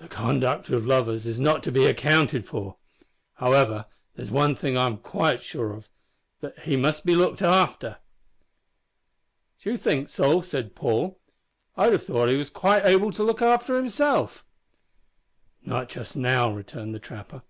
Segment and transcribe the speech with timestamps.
[0.00, 2.76] The conduct of lovers is not to be accounted for.
[3.34, 5.88] However, there's one thing I'm quite sure of,
[6.40, 7.98] that he must be looked after.
[9.62, 10.42] Do you think so?
[10.42, 11.18] said Paul.
[11.76, 14.44] I'd have thought he was quite able to look after himself.
[15.64, 17.42] Not just now, returned the trapper.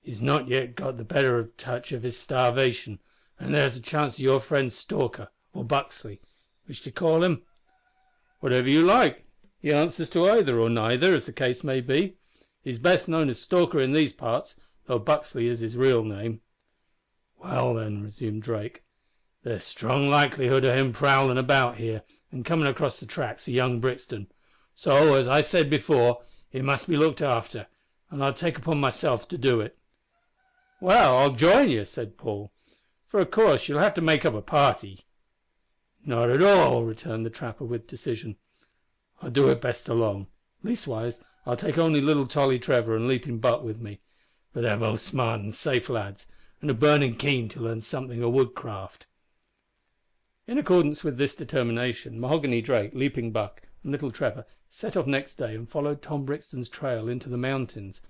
[0.00, 2.98] He's not yet got the better of touch of his starvation,
[3.38, 6.20] and there's a chance of your friend Stalker, or Buxley,
[6.64, 7.42] which to call him?
[8.40, 9.26] Whatever you like.
[9.60, 12.16] He answers to either or neither, as the case may be.
[12.62, 14.54] He's best known as Stalker in these parts,
[14.86, 16.40] though Buxley is his real name.
[17.38, 18.82] Well, then, resumed Drake,
[19.42, 23.80] there's strong likelihood of him prowling about here and coming across the tracks of young
[23.80, 24.28] Brixton.
[24.74, 27.66] So, as I said before, he must be looked after,
[28.10, 29.76] and I'll take upon myself to do it.
[30.80, 32.52] Well, I'll join you, said Paul,
[33.06, 35.06] for of course you'll have to make up a party.
[36.04, 38.36] Not at all, returned the trapper with decision.
[39.22, 40.28] I'll do it best alone.
[40.62, 44.00] Leastwise, I'll take only little Tolly Trevor and Leaping Buck with me,
[44.50, 46.26] for they're both smart and safe lads,
[46.62, 49.06] and are burning keen to learn something of woodcraft.
[50.46, 55.34] In accordance with this determination, Mahogany Drake, Leaping Buck, and Little Trevor set off next
[55.34, 58.00] day and followed Tom Brixton's trail into the mountains.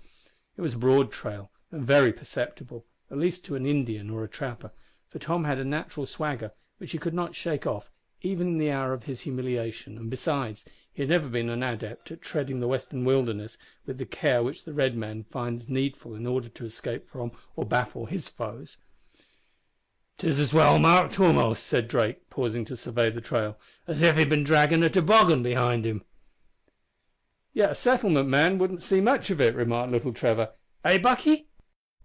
[0.55, 4.29] It was a broad trail, and very perceptible, at least to an Indian or a
[4.29, 4.71] trapper,
[5.09, 7.91] for Tom had a natural swagger which he could not shake off
[8.21, 12.11] even in the hour of his humiliation, and besides, he had never been an adept
[12.11, 16.27] at treading the western wilderness with the care which the red man finds needful in
[16.27, 18.77] order to escape from or baffle his foes.
[20.17, 23.57] "'Tis as well marked almost," said Drake, pausing to survey the trail,
[23.87, 26.03] "as if he'd been dragging a toboggan behind him."
[27.53, 30.51] "Yet a settlement man wouldn't see much of it," remarked little Trevor.
[30.83, 31.47] "Eh, Bucky?"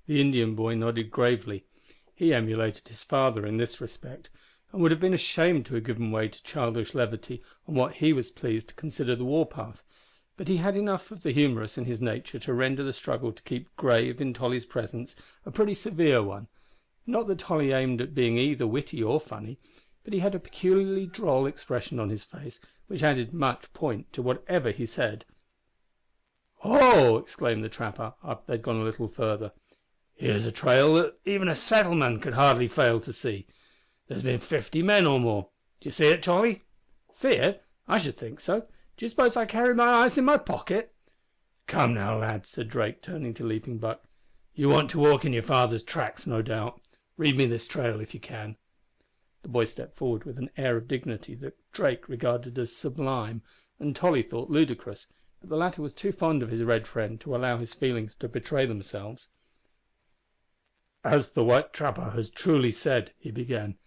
[0.06, 1.66] The Indian boy nodded gravely.
[2.14, 4.30] He emulated his father in this respect,
[4.76, 8.12] and would have been ashamed to have given way to childish levity on what he
[8.12, 9.82] was pleased to consider the war path,
[10.36, 13.42] but he had enough of the humorous in his nature to render the struggle to
[13.44, 15.16] keep grave in Tolly's presence
[15.46, 16.48] a pretty severe one.
[17.06, 19.58] Not that Tolly aimed at being either witty or funny,
[20.04, 24.20] but he had a peculiarly droll expression on his face, which added much point to
[24.20, 25.24] whatever he said.
[26.62, 29.52] "Oh!" exclaimed the trapper, after they had gone a little further,
[30.16, 33.46] "here's a trail that even a settlement could hardly fail to see.
[34.08, 35.50] There's been fifty men or more.
[35.80, 36.62] D'ye see it, Tolly?"
[37.10, 37.64] "See it?
[37.88, 38.68] I should think so.
[38.98, 40.94] You suppose I carry my eyes in my pocket?"
[41.66, 44.06] "Come now, lad," said Drake, turning to Leaping Buck,
[44.54, 46.80] "you want to walk in your father's tracks, no doubt.
[47.16, 48.56] Read me this trail if you can."
[49.42, 53.42] The boy stepped forward with an air of dignity that Drake regarded as sublime,
[53.80, 55.08] and Tolly thought ludicrous,
[55.40, 58.28] but the latter was too fond of his red friend to allow his feelings to
[58.28, 59.30] betray themselves.
[61.02, 63.78] "As the white trapper has truly said," he began,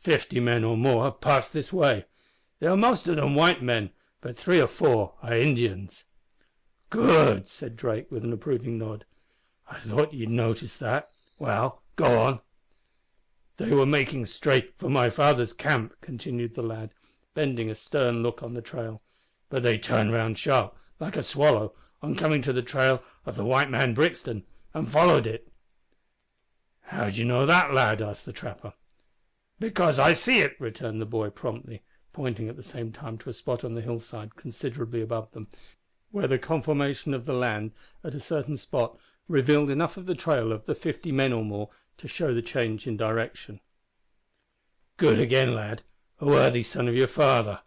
[0.00, 2.04] "fifty men or more have passed this way.
[2.60, 6.04] They are most of them white men, but three or four are Indians."
[6.88, 9.04] "Good!" said Drake, with an approving nod.
[9.66, 11.10] "I thought you'd noticed that.
[11.40, 12.40] Well, go on."
[13.56, 16.94] "They were making straight for my father's camp," continued the lad,
[17.34, 19.02] bending a stern look on the trail,
[19.48, 23.44] "but they turned round sharp, like a swallow, on coming to the trail of the
[23.44, 25.48] white man Brixton, and followed it."
[26.82, 28.74] "How d'ye know that, lad?" asked the trapper.
[29.60, 31.82] "Because I see it," returned the boy, promptly,
[32.12, 35.48] pointing at the same time to a spot on the hillside considerably above them,
[36.12, 37.72] where the conformation of the land
[38.04, 38.96] at a certain spot
[39.26, 42.86] revealed enough of the trail of the fifty men or more to show the change
[42.86, 43.58] in direction.
[44.96, 45.82] "Good again, lad.
[46.20, 47.62] A worthy son of your father.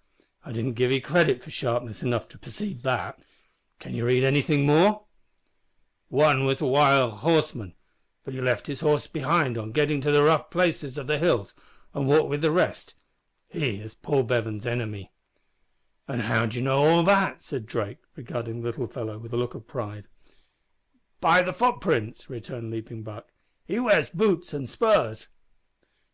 [0.46, 3.22] I didn't give 'ee credit for sharpness enough to perceive that.
[3.80, 5.04] Can you read anything more?"
[6.08, 7.76] "One was a wild horseman,
[8.24, 11.54] but he left his horse behind on getting to the rough places of the hills,
[11.94, 12.96] and walked with the rest.
[13.50, 15.12] He is Paul Bevan's enemy."
[16.08, 19.56] "And how d'ye know all that?" said Drake, regarding the little fellow with a look
[19.56, 20.08] of pride.
[21.20, 23.34] "By the footprints," returned Leaping Buck.
[23.66, 25.28] "He wears boots and spurs."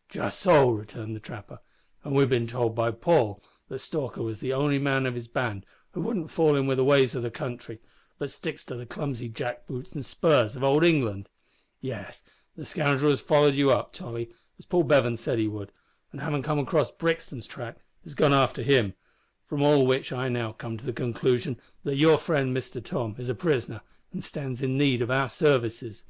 [0.08, 1.60] "Just so," returned the trapper,
[2.02, 5.64] "and we've been told by Paul that Stalker was the only man of his band
[5.92, 7.80] who wouldn't fall in with the ways of the country,
[8.18, 11.28] but sticks to the clumsy jack boots and spurs of old England.
[11.80, 12.24] Yes,
[12.56, 15.72] the scoundrel has followed you up, Tolly, as Paul Bevan said he would,
[16.10, 18.94] and having come across Brixton's track, has gone after him.
[19.46, 23.28] From all which I now come to the conclusion that your friend Mister Tom is
[23.28, 23.80] a prisoner
[24.12, 26.02] and stands in need of our services.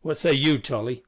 [0.00, 1.02] What say you, Tolly?"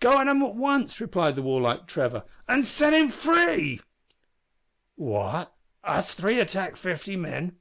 [0.00, 3.80] "Go at him at once," replied the warlike Trevor, "and set him free."
[4.94, 5.54] "What!
[5.84, 7.56] us three attack fifty men?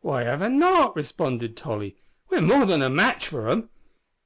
[0.00, 1.96] Why ever not?" responded Tolly.
[2.28, 3.70] "We're more than a match for 'em.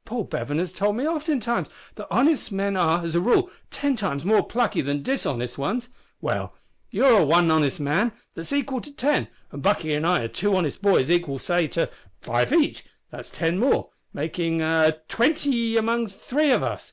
[0.04, 4.24] Paul Bevan has told me oftentimes that honest men are, as a rule, ten times
[4.24, 5.88] more plucky than dishonest ones.
[6.20, 6.54] Well,
[6.90, 10.82] you're one honest man that's equal to ten, and Buckie and I are two honest
[10.82, 11.88] boys equal, say, to
[12.20, 12.84] five each.
[13.10, 16.92] That's ten more, making uh, twenty among three of us.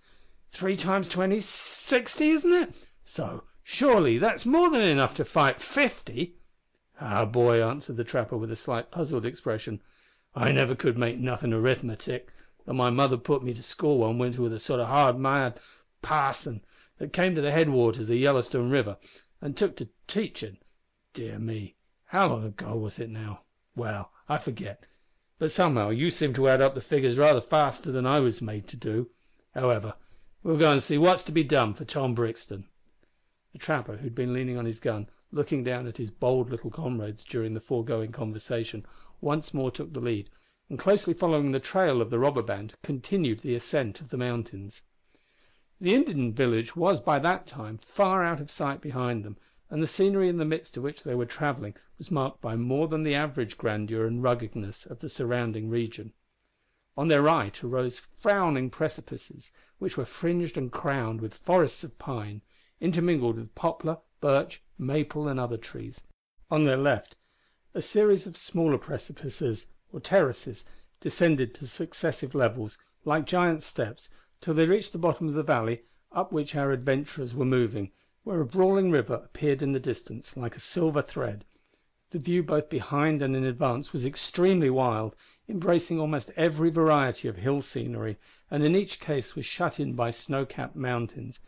[0.51, 2.75] Three times twenty sixty, isn't it?
[3.03, 6.35] So, surely, that's more than enough to fight fifty."
[7.01, 9.81] "Ah, boy," answered the trapper, with a slight puzzled expression,
[10.35, 12.29] "I never could make nothin' arithmetic
[12.65, 15.59] though my mother put me to school one winter with a sort o' hard mad
[16.01, 16.61] parson
[16.97, 18.97] that came to the head waters of the Yellowstone river,
[19.41, 20.57] and took to teachin'.
[21.13, 21.75] Dear me,
[22.05, 23.43] how long ago was it now?
[23.75, 24.85] Well, I forget,
[25.37, 28.67] but somehow you seem to add up the figures rather faster than I was made
[28.67, 29.09] to do.
[29.53, 29.93] However,
[30.43, 32.67] we'll go and see what's to be done for Tom Brixton."
[33.53, 36.69] The trapper, who had been leaning on his gun, looking down at his bold little
[36.69, 38.85] comrades during the foregoing conversation,
[39.21, 40.29] once more took the lead
[40.69, 44.83] and closely following the trail of the robber band, continued the ascent of the mountains.
[45.81, 49.37] The Indian village was by that time far out of sight behind them,
[49.69, 52.87] and the scenery in the midst of which they were travelling was marked by more
[52.87, 56.13] than the average grandeur and ruggedness of the surrounding region.
[56.97, 62.41] On their right arose frowning precipices, which were fringed and crowned with forests of pine,
[62.81, 66.01] intermingled with poplar, birch, maple, and other trees.
[66.51, 67.15] On their left
[67.73, 70.65] a series of smaller precipices or terraces,
[71.01, 74.09] descended to successive levels, like giant steps,
[74.41, 77.91] till they reached the bottom of the valley up which our adventurers were moving,
[78.23, 81.45] where a brawling river appeared in the distance like a silver thread.
[82.11, 85.15] The view both behind and in advance was extremely wild,
[85.47, 88.17] embracing almost every variety of hill scenery,
[88.49, 91.39] and in each case was shut in by snow capped mountains.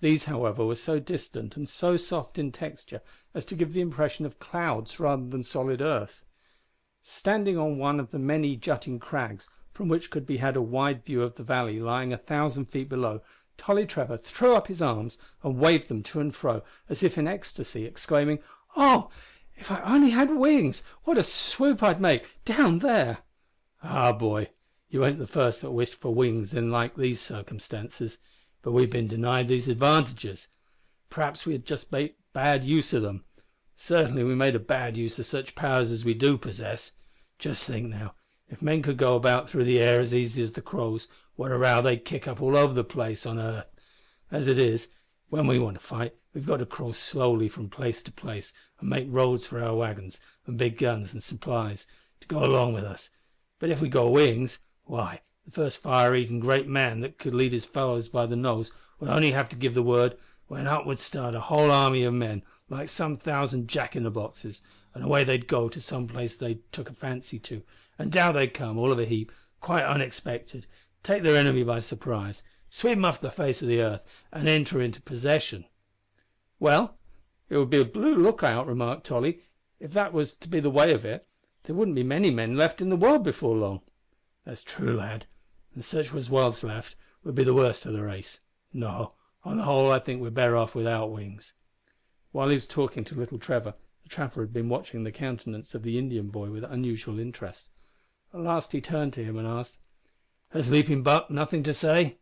[0.00, 3.00] These, however, were so distant and so soft in texture
[3.34, 6.24] as to give the impression of clouds rather than solid earth.
[7.02, 11.02] Standing on one of the many jutting crags, from which could be had a wide
[11.02, 13.22] view of the valley lying a thousand feet below,
[13.56, 17.26] Tolly Trevor threw up his arms and waved them to and fro, as if in
[17.26, 18.40] ecstasy, exclaiming,
[18.76, 19.10] "Oh!
[19.56, 23.18] if I only had wings, what a swoop I'd make down there!"
[23.82, 24.50] "Ah, boy,
[24.90, 28.18] you ain't the first that wished for wings in like these circumstances,
[28.60, 30.48] but we've been denied these advantages.
[31.10, 33.24] P'r'aps we have just made bad use of them.
[33.82, 36.92] Certainly we made a bad use of such powers as we do possess.
[37.38, 38.12] Just think now,
[38.46, 41.56] if men could go about through the air as easy as the crows, what a
[41.56, 43.64] row they'd kick up all over the place on earth.
[44.30, 44.88] As it is,
[45.30, 48.90] when we want to fight, we've got to crawl slowly from place to place, and
[48.90, 51.86] make roads for our waggons, and big guns and supplies,
[52.20, 53.08] to go along with us.
[53.58, 57.54] But if we got wings, why, the first fire eating great man that could lead
[57.54, 60.18] his fellows by the nose would only have to give the word,
[60.48, 64.10] when up would start a whole army of men like some thousand jack in the
[64.10, 64.62] boxes,
[64.94, 67.62] and away they'd go to some place they'd took a fancy to,
[67.98, 70.66] and down they'd come, all of a heap, quite unexpected,
[71.02, 75.02] take their enemy by surprise, sweep off the face of the earth, and enter into
[75.02, 75.66] possession."
[76.58, 76.96] "Well,
[77.48, 79.42] it would be a blue lookout," remarked Tolly,
[79.80, 81.26] "if that was to be the way of it.
[81.64, 83.80] There wouldn't be many men left in the world before long."
[84.44, 85.26] "That's true, lad,
[85.74, 88.40] and such as was left would be the worst of the race.
[88.72, 91.54] No, on the whole I think we're better off without wings.
[92.32, 95.82] While he was talking to little Trevor, the trapper had been watching the countenance of
[95.82, 97.70] the Indian boy with unusual interest.
[98.32, 99.78] At last he turned to him and asked
[100.50, 102.18] "Has Leaping Buck nothing to say?"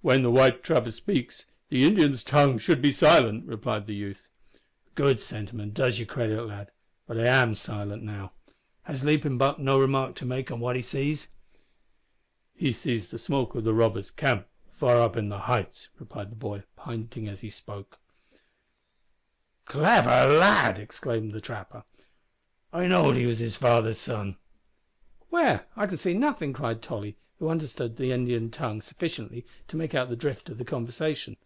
[0.00, 4.26] "When the white trapper speaks, the Indian's tongue should be silent," replied the youth.
[4.94, 6.70] "Good sentiment does you credit, lad.
[7.06, 8.32] But I am silent now.
[8.84, 11.28] Has Leaping Buck no remark to make on what he sees?"
[12.54, 16.36] "He sees the smoke of the robbers' camp far up in the heights," replied the
[16.36, 17.98] boy, pointing as he spoke.
[19.68, 21.84] "Clever lad!" exclaimed the trapper.
[22.72, 24.38] "I knowed he was his father's son."
[25.28, 25.66] "Where?
[25.76, 30.08] I can see nothing," cried Tolly, who understood the Indian tongue sufficiently to make out
[30.08, 31.36] the drift of the conversation.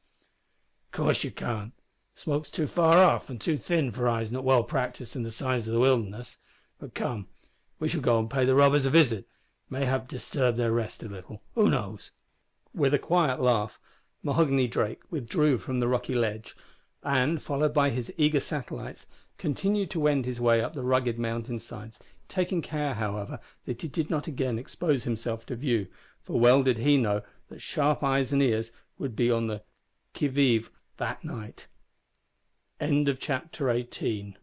[0.93, 1.73] "'Course you can't.
[2.15, 5.67] Smoke's too far off and too thin for eyes not well practised in the signs
[5.67, 6.39] of the wilderness.
[6.79, 7.27] But come,
[7.81, 9.27] we shall go and pay the robbers a visit
[9.69, 12.13] mayhap disturb their rest a little who knows?"
[12.73, 13.81] With a quiet laugh,
[14.23, 16.55] Mahogany Drake withdrew from the rocky ledge,
[17.03, 19.07] and, followed by his eager satellites,
[19.39, 23.89] continued to wend his way up the rugged mountain sides, taking care, however, that he
[23.89, 25.89] did not again expose himself to view,
[26.23, 29.63] for well did he know that sharp eyes and ears would be on the
[30.15, 31.67] qui vive that night.
[32.81, 34.37] CHAPTER XIX.